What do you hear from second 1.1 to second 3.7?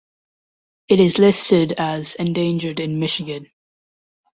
listed as endangered in Michigan.